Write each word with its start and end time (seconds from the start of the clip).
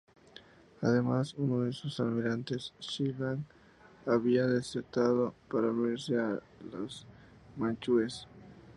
Además, 0.81 1.35
uno 1.35 1.61
de 1.61 1.73
sus 1.73 1.99
almirantes, 1.99 2.73
Shi 2.79 3.13
Lang, 3.13 3.43
había 4.07 4.47
desertado 4.47 5.35
para 5.47 5.67
unirse 5.69 6.17
a 6.17 6.39
los 6.71 7.05
manchúes. 7.55 8.25